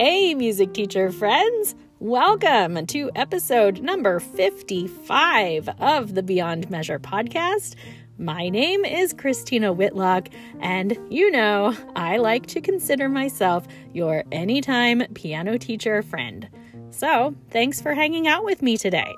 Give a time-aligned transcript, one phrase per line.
[0.00, 1.74] Hey, music teacher friends!
[1.98, 7.74] Welcome to episode number 55 of the Beyond Measure podcast.
[8.16, 10.28] My name is Christina Whitlock,
[10.60, 16.48] and you know, I like to consider myself your anytime piano teacher friend.
[16.90, 19.12] So, thanks for hanging out with me today.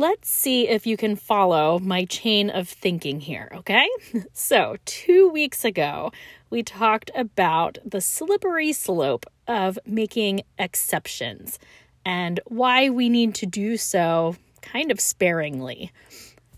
[0.00, 3.86] Let's see if you can follow my chain of thinking here, okay?
[4.32, 6.10] So, two weeks ago,
[6.48, 11.58] we talked about the slippery slope of making exceptions
[12.04, 15.92] and why we need to do so kind of sparingly.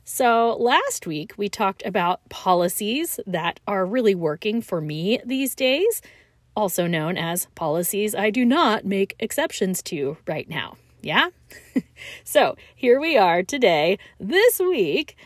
[0.04, 6.00] So, last week we talked about policies that are really working for me these days,
[6.54, 10.76] also known as policies I do not make exceptions to right now.
[11.02, 11.28] Yeah?
[12.24, 15.16] so here we are today, this week,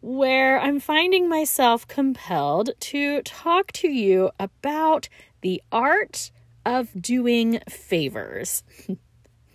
[0.00, 5.08] where I'm finding myself compelled to talk to you about
[5.42, 6.30] the art
[6.64, 8.64] of doing favors.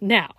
[0.02, 0.32] now,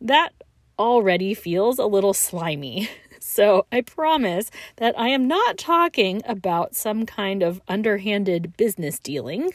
[0.00, 0.34] that
[0.78, 2.88] already feels a little slimy.
[3.24, 9.52] So I promise that I am not talking about some kind of underhanded business dealing.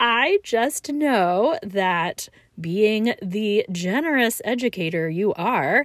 [0.00, 2.30] I just know that
[2.62, 5.84] being the generous educator you are,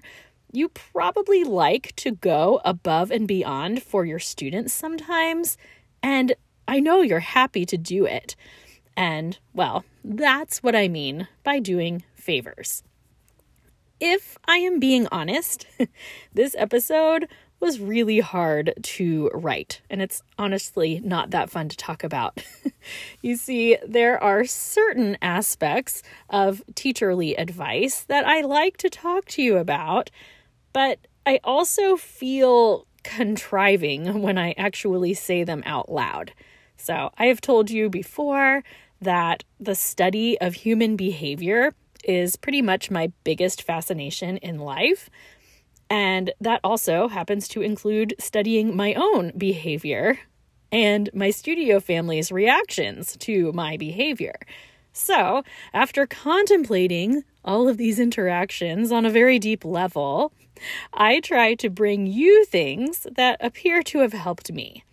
[0.54, 5.58] you probably like to go above and beyond for your students sometimes.
[6.02, 6.36] And
[6.68, 8.36] I know you're happy to do it.
[8.96, 12.84] And, well, that's what I mean by doing favors.
[14.00, 15.66] If I am being honest,
[16.34, 17.28] this episode
[17.60, 22.42] was really hard to write, and it's honestly not that fun to talk about.
[23.22, 29.42] you see, there are certain aspects of teacherly advice that I like to talk to
[29.42, 30.12] you about,
[30.74, 36.34] but I also feel contriving when I actually say them out loud.
[36.78, 38.64] So, I have told you before
[39.02, 45.10] that the study of human behavior is pretty much my biggest fascination in life.
[45.90, 50.20] And that also happens to include studying my own behavior
[50.72, 54.36] and my studio family's reactions to my behavior.
[54.92, 55.44] So,
[55.74, 60.34] after contemplating all of these interactions on a very deep level,
[60.94, 64.84] I try to bring you things that appear to have helped me.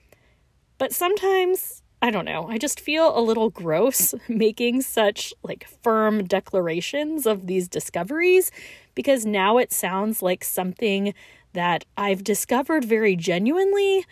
[0.78, 6.24] But sometimes, I don't know, I just feel a little gross making such like firm
[6.24, 8.50] declarations of these discoveries
[8.94, 11.14] because now it sounds like something
[11.54, 14.04] that I've discovered very genuinely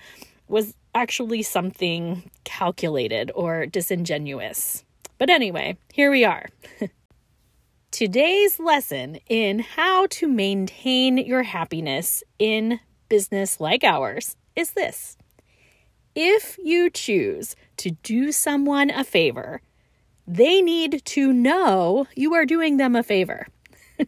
[0.49, 4.85] was actually something calculated or disingenuous.
[5.19, 6.47] But anyway, here we are.
[7.91, 12.81] Today's lesson in how to maintain your happiness in
[13.11, 15.19] business like ours is this.
[16.15, 19.63] If you choose to do someone a favor,
[20.27, 23.47] they need to know you are doing them a favor.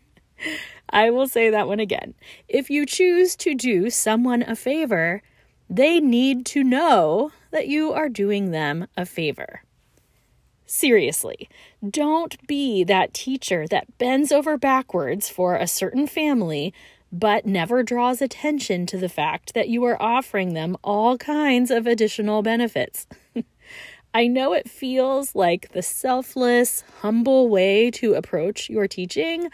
[0.91, 2.15] I will say that one again.
[2.49, 5.23] If you choose to do someone a favor,
[5.69, 9.63] they need to know that you are doing them a favor.
[10.67, 11.49] Seriously,
[11.89, 16.73] don't be that teacher that bends over backwards for a certain family
[17.15, 21.87] but never draws attention to the fact that you are offering them all kinds of
[21.87, 23.07] additional benefits.
[24.15, 29.49] I know it feels like the selfless, humble way to approach your teaching,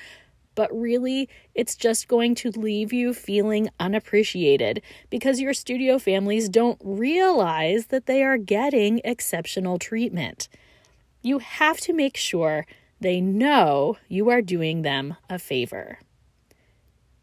[0.55, 6.81] but really it's just going to leave you feeling unappreciated because your studio families don't
[6.83, 10.49] realize that they are getting exceptional treatment.
[11.21, 12.65] You have to make sure
[13.03, 15.99] they know you are doing them a favor.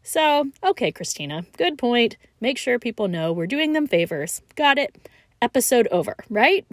[0.08, 2.16] So, okay, Christina, good point.
[2.40, 4.40] Make sure people know we're doing them favors.
[4.56, 5.06] Got it.
[5.42, 6.66] Episode over, right?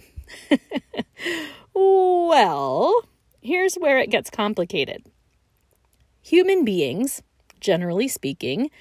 [1.74, 3.04] well,
[3.42, 5.04] here's where it gets complicated.
[6.22, 7.22] Human beings,
[7.60, 8.72] generally speaking,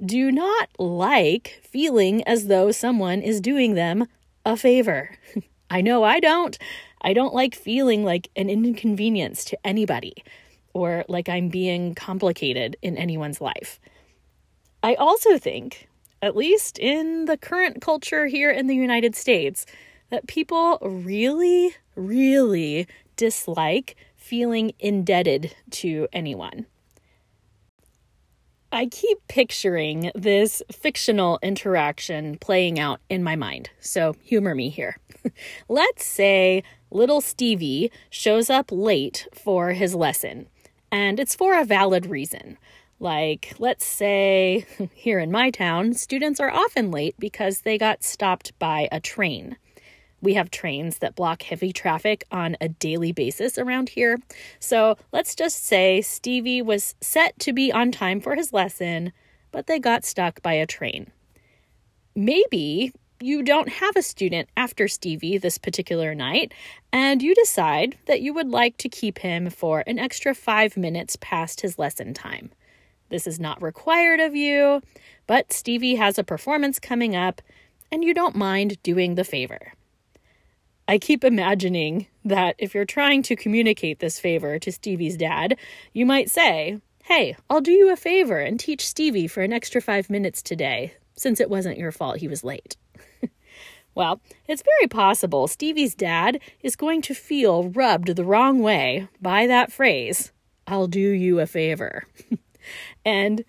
[0.00, 4.06] do not like feeling as though someone is doing them
[4.46, 5.18] a favor.
[5.70, 6.56] I know I don't.
[7.02, 10.14] I don't like feeling like an inconvenience to anybody
[10.72, 13.80] or like I'm being complicated in anyone's life.
[14.84, 15.88] I also think,
[16.20, 19.64] at least in the current culture here in the United States,
[20.10, 22.86] that people really, really
[23.16, 26.66] dislike feeling indebted to anyone.
[28.72, 34.98] I keep picturing this fictional interaction playing out in my mind, so humor me here.
[35.70, 40.46] Let's say little Stevie shows up late for his lesson,
[40.92, 42.58] and it's for a valid reason.
[43.00, 48.58] Like, let's say here in my town, students are often late because they got stopped
[48.58, 49.56] by a train.
[50.24, 54.18] We have trains that block heavy traffic on a daily basis around here.
[54.58, 59.12] So let's just say Stevie was set to be on time for his lesson,
[59.52, 61.10] but they got stuck by a train.
[62.16, 66.52] Maybe you don't have a student after Stevie this particular night,
[66.92, 71.16] and you decide that you would like to keep him for an extra five minutes
[71.20, 72.50] past his lesson time.
[73.14, 74.82] This is not required of you,
[75.28, 77.40] but Stevie has a performance coming up,
[77.92, 79.72] and you don't mind doing the favor.
[80.88, 85.56] I keep imagining that if you're trying to communicate this favor to Stevie's dad,
[85.92, 89.80] you might say, Hey, I'll do you a favor and teach Stevie for an extra
[89.80, 92.76] five minutes today, since it wasn't your fault he was late.
[93.94, 99.46] well, it's very possible Stevie's dad is going to feel rubbed the wrong way by
[99.46, 100.32] that phrase,
[100.66, 102.08] I'll do you a favor.
[103.04, 103.44] and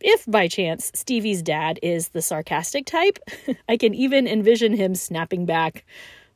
[0.00, 3.18] if by chance Stevie's dad is the sarcastic type,
[3.68, 5.84] I can even envision him snapping back,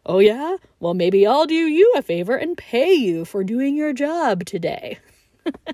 [0.06, 0.56] Oh, yeah?
[0.80, 4.98] Well, maybe I'll do you a favor and pay you for doing your job today.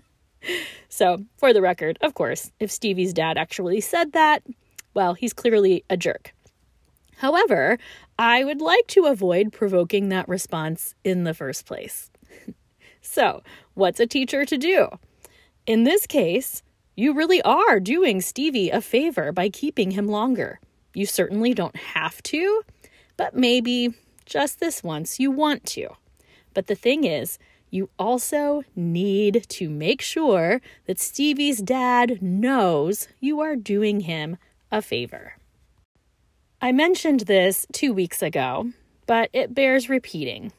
[0.88, 4.44] so, for the record, of course, if Stevie's dad actually said that,
[4.94, 6.32] well, he's clearly a jerk.
[7.16, 7.78] However,
[8.18, 12.10] I would like to avoid provoking that response in the first place.
[13.00, 13.42] so,
[13.74, 14.88] what's a teacher to do?
[15.66, 16.62] In this case,
[16.96, 20.60] you really are doing Stevie a favor by keeping him longer.
[20.94, 22.62] You certainly don't have to,
[23.16, 25.88] but maybe just this once you want to.
[26.54, 27.38] But the thing is,
[27.70, 34.36] you also need to make sure that Stevie's dad knows you are doing him
[34.72, 35.34] a favor.
[36.60, 38.70] I mentioned this two weeks ago,
[39.06, 40.52] but it bears repeating.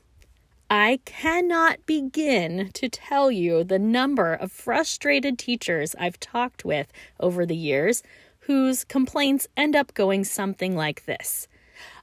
[0.73, 7.45] I cannot begin to tell you the number of frustrated teachers I've talked with over
[7.45, 8.03] the years
[8.45, 11.49] whose complaints end up going something like this.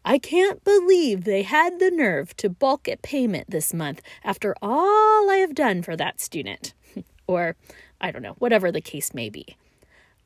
[0.04, 5.30] I can't believe they had the nerve to bulk at payment this month after all
[5.30, 6.74] I have done for that student.
[7.26, 7.56] or,
[8.02, 9.56] I don't know, whatever the case may be.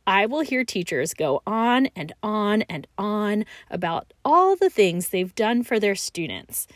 [0.05, 5.35] I will hear teachers go on and on and on about all the things they've
[5.37, 6.67] done for their students.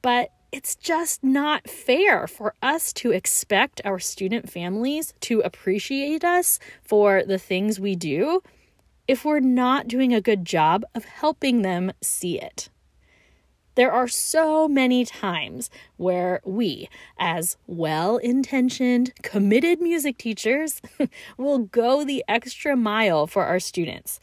[0.00, 6.58] But it's just not fair for us to expect our student families to appreciate us
[6.82, 8.42] for the things we do
[9.06, 12.68] if we're not doing a good job of helping them see it.
[13.74, 20.82] There are so many times where we, as well intentioned, committed music teachers,
[21.38, 24.18] will go the extra mile for our students.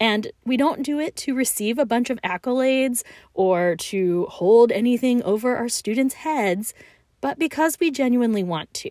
[0.00, 3.02] And we don't do it to receive a bunch of accolades
[3.32, 6.74] or to hold anything over our students' heads,
[7.20, 8.90] but because we genuinely want to.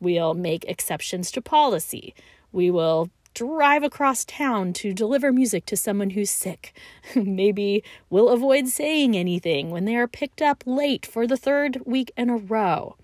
[0.00, 2.14] We'll make exceptions to policy.
[2.52, 6.76] We will drive across town to deliver music to someone who's sick.
[7.14, 12.10] Maybe we'll avoid saying anything when they are picked up late for the third week
[12.16, 12.96] in a row.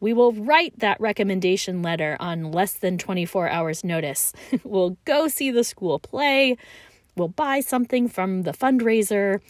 [0.00, 4.32] We will write that recommendation letter on less than 24 hours' notice.
[4.64, 6.56] we'll go see the school play.
[7.16, 9.40] We'll buy something from the fundraiser.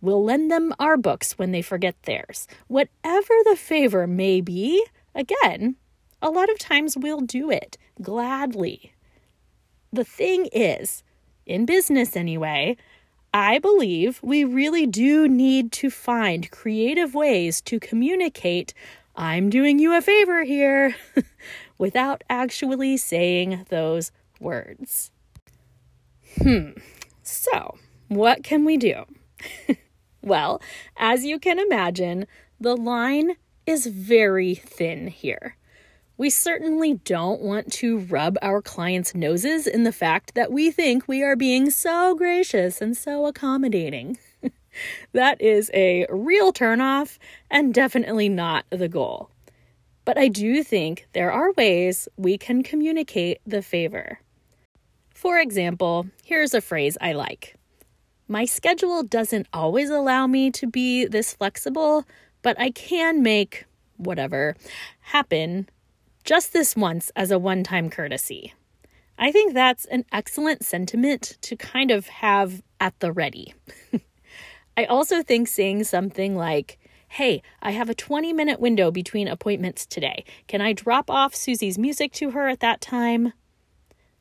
[0.00, 2.46] We'll lend them our books when they forget theirs.
[2.68, 5.76] Whatever the favor may be, again,
[6.22, 8.92] a lot of times we'll do it gladly
[9.96, 11.02] the thing is,
[11.44, 12.76] in business anyway,
[13.34, 18.72] I believe we really do need to find creative ways to communicate,
[19.16, 20.94] I'm doing you a favor here,
[21.78, 25.10] without actually saying those words.
[26.42, 26.72] Hmm,
[27.22, 29.04] so what can we do?
[30.22, 30.60] well,
[30.96, 32.26] as you can imagine,
[32.60, 35.56] the line is very thin here.
[36.18, 41.06] We certainly don't want to rub our clients' noses in the fact that we think
[41.06, 44.18] we are being so gracious and so accommodating.
[45.12, 47.18] that is a real turnoff
[47.50, 49.30] and definitely not the goal.
[50.04, 54.20] But I do think there are ways we can communicate the favor.
[55.14, 57.56] For example, here's a phrase I like
[58.28, 62.04] My schedule doesn't always allow me to be this flexible,
[62.42, 63.64] but I can make
[63.96, 64.54] whatever
[65.00, 65.68] happen
[66.22, 68.52] just this once as a one time courtesy.
[69.18, 73.54] I think that's an excellent sentiment to kind of have at the ready.
[74.76, 76.78] I also think saying something like,
[77.08, 80.24] Hey, I have a 20 minute window between appointments today.
[80.48, 83.32] Can I drop off Susie's music to her at that time?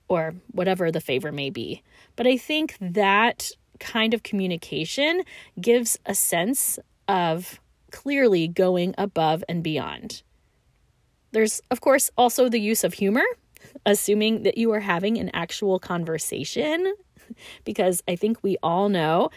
[0.08, 1.82] Or whatever the favor may be.
[2.16, 5.24] But I think that kind of communication
[5.60, 7.60] gives a sense of
[7.92, 10.22] clearly going above and beyond.
[11.32, 13.26] There's, of course, also the use of humor,
[13.86, 16.94] assuming that you are having an actual conversation,
[17.66, 19.32] because I think we all know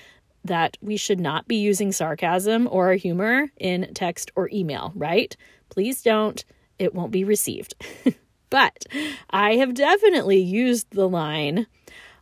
[0.44, 5.36] that we should not be using sarcasm or humor in text or email, right?
[5.68, 6.44] Please don't.
[6.78, 7.74] It won't be received.
[8.50, 8.84] but
[9.30, 11.66] I have definitely used the line,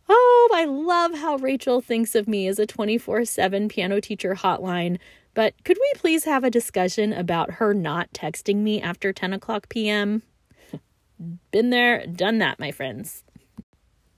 [0.09, 4.99] Oh, I love how Rachel thinks of me as a 24 7 piano teacher hotline,
[5.33, 9.67] but could we please have a discussion about her not texting me after 10 o'clock
[9.69, 10.23] p.m.?
[11.51, 13.23] Been there, done that, my friends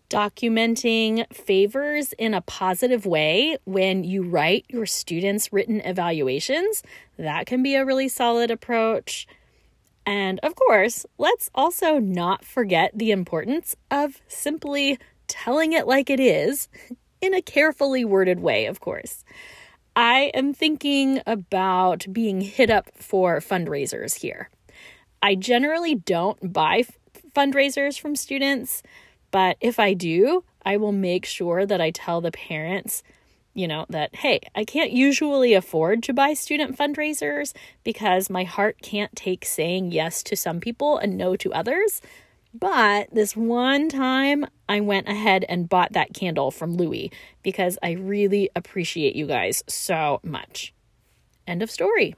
[0.09, 6.83] documenting favors in a positive way when you write your students' written evaluations.
[7.17, 9.27] That can be a really solid approach.
[10.05, 14.97] And of course, let's also not forget the importance of simply
[15.27, 16.67] telling it like it is
[17.21, 19.23] in a carefully worded way, of course.
[19.95, 24.49] I am thinking about being hit up for fundraisers here.
[25.21, 26.97] I generally don't buy f-
[27.35, 28.81] fundraisers from students
[29.31, 33.03] but if I do, I will make sure that I tell the parents,
[33.53, 38.77] you know, that, hey, I can't usually afford to buy student fundraisers because my heart
[38.81, 42.01] can't take saying yes to some people and no to others.
[42.53, 47.11] But this one time, I went ahead and bought that candle from Louis
[47.43, 50.73] because I really appreciate you guys so much.
[51.47, 52.15] End of story.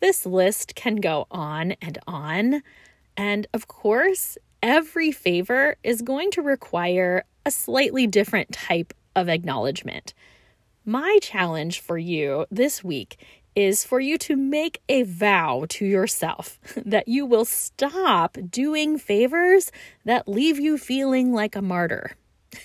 [0.00, 2.62] This list can go on and on.
[3.16, 10.14] And of course, every favor is going to require a slightly different type of acknowledgement.
[10.86, 13.18] My challenge for you this week
[13.54, 19.70] is for you to make a vow to yourself that you will stop doing favors
[20.06, 22.12] that leave you feeling like a martyr.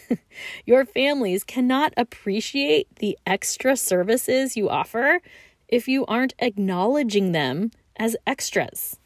[0.65, 5.20] Your families cannot appreciate the extra services you offer
[5.68, 8.99] if you aren't acknowledging them as extras.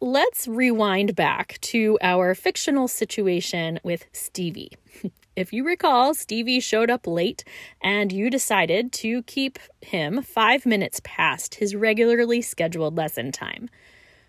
[0.00, 4.72] Let's rewind back to our fictional situation with Stevie.
[5.36, 7.44] If you recall, Stevie showed up late
[7.82, 13.68] and you decided to keep him five minutes past his regularly scheduled lesson time.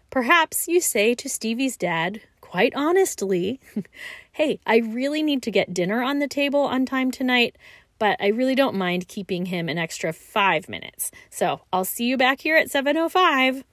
[0.09, 3.61] Perhaps you say to Stevie's dad, quite honestly,
[4.33, 7.55] Hey, I really need to get dinner on the table on time tonight,
[7.99, 11.09] but I really don't mind keeping him an extra five minutes.
[11.29, 13.63] So I'll see you back here at 705.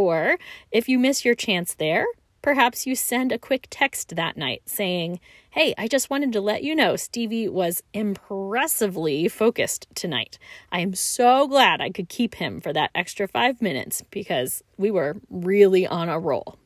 [0.00, 0.38] Or
[0.70, 2.06] if you miss your chance there,
[2.40, 6.62] perhaps you send a quick text that night saying, Hey, I just wanted to let
[6.62, 10.38] you know Stevie was impressively focused tonight.
[10.72, 14.90] I am so glad I could keep him for that extra five minutes because we
[14.90, 16.56] were really on a roll.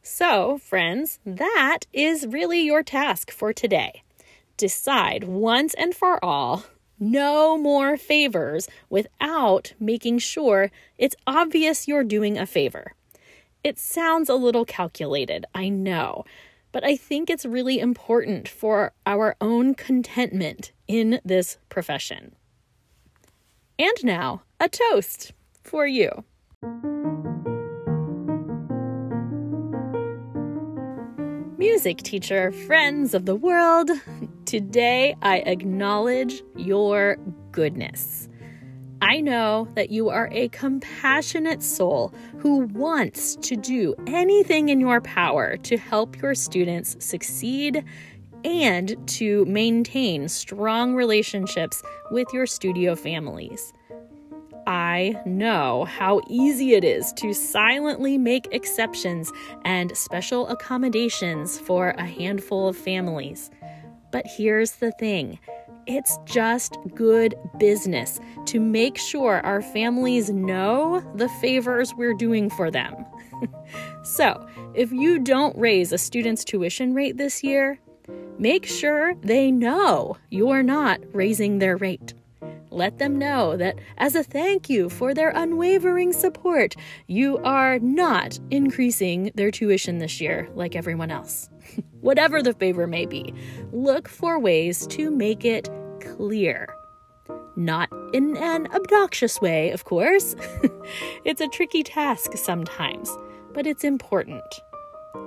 [0.00, 4.02] So, friends, that is really your task for today.
[4.56, 6.64] Decide once and for all
[7.02, 12.94] no more favors without making sure it's obvious you're doing a favor.
[13.64, 16.24] It sounds a little calculated, I know,
[16.70, 22.36] but I think it's really important for our own contentment in this profession.
[23.80, 25.32] And now, a toast
[25.64, 26.24] for you.
[31.58, 33.90] Music teacher, friends of the world,
[34.52, 37.16] today I acknowledge your
[37.52, 38.28] goodness.
[39.00, 45.00] I know that you are a compassionate soul who wants to do anything in your
[45.00, 47.82] power to help your students succeed
[48.44, 53.72] and to maintain strong relationships with your studio families.
[54.66, 59.32] I know how easy it is to silently make exceptions
[59.64, 63.50] and special accommodations for a handful of families.
[64.12, 65.40] But here's the thing
[65.86, 72.70] it's just good business to make sure our families know the favors we're doing for
[72.70, 72.94] them.
[74.04, 77.80] so, if you don't raise a student's tuition rate this year,
[78.38, 82.14] make sure they know you're not raising their rate.
[82.70, 86.74] Let them know that as a thank you for their unwavering support,
[87.06, 91.50] you are not increasing their tuition this year like everyone else.
[92.02, 93.32] Whatever the favor may be,
[93.70, 96.66] look for ways to make it clear.
[97.54, 100.34] Not in an obnoxious way, of course.
[101.24, 103.16] it's a tricky task sometimes,
[103.54, 104.42] but it's important.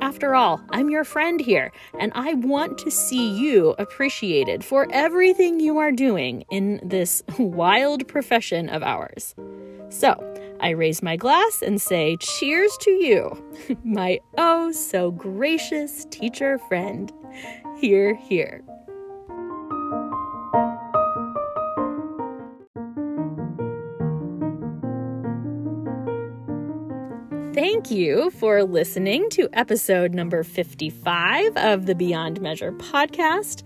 [0.02, 5.62] After all, I'm your friend here, and I want to see you appreciated for everything
[5.62, 9.34] you are doing in this wild profession of ours.
[9.90, 10.16] So,
[10.60, 13.44] I raise my glass and say, Cheers to you,
[13.84, 17.12] my oh so gracious teacher friend.
[17.78, 18.64] Hear, hear.
[27.54, 33.64] Thank you for listening to episode number 55 of the Beyond Measure podcast.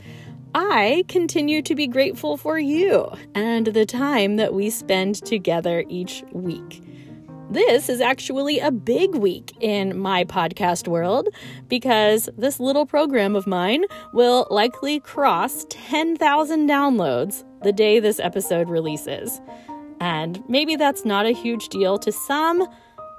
[0.56, 6.24] I continue to be grateful for you and the time that we spend together each
[6.32, 6.82] week.
[7.52, 11.30] This is actually a big week in my podcast world
[11.68, 18.70] because this little program of mine will likely cross 10,000 downloads the day this episode
[18.70, 19.42] releases.
[20.00, 22.68] And maybe that's not a huge deal to some,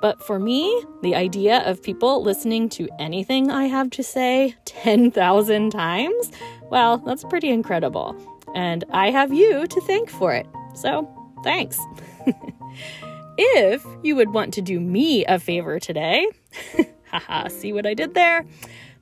[0.00, 5.70] but for me, the idea of people listening to anything I have to say 10,000
[5.70, 6.30] times,
[6.70, 8.16] well, that's pretty incredible.
[8.54, 10.46] And I have you to thank for it.
[10.74, 11.08] So,
[11.44, 11.78] thanks.
[13.42, 16.28] If you would want to do me a favor today,
[17.10, 18.44] haha, see what I did there?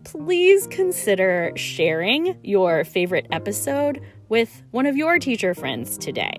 [0.04, 6.36] Please consider sharing your favorite episode with one of your teacher friends today.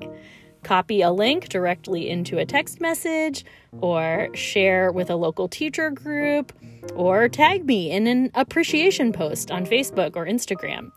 [0.63, 3.43] Copy a link directly into a text message,
[3.81, 6.53] or share with a local teacher group,
[6.95, 10.91] or tag me in an appreciation post on Facebook or Instagram.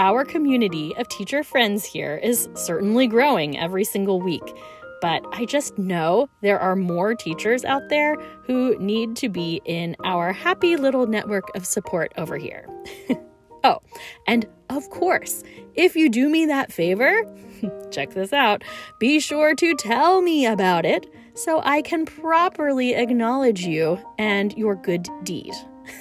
[0.00, 4.54] Our community of teacher friends here is certainly growing every single week
[5.00, 9.96] but I just know there are more teachers out there who need to be in
[10.04, 12.66] our happy little network of support over here.
[13.64, 13.80] oh,
[14.26, 15.42] and of course,
[15.74, 17.22] if you do me that favor,
[17.90, 18.62] check this out,
[18.98, 24.74] be sure to tell me about it so I can properly acknowledge you and your
[24.74, 25.52] good deed.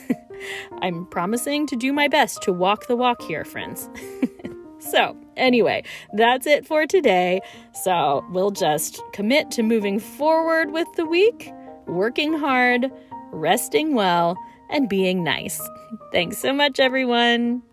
[0.82, 3.90] I'm promising to do my best to walk the walk here, friends.
[4.80, 7.42] So, anyway, that's it for today.
[7.74, 11.52] So, we'll just commit to moving forward with the week,
[11.88, 12.92] working hard,
[13.32, 14.38] resting well,
[14.70, 15.62] and being nice.
[16.12, 17.64] Thanks so much, everyone.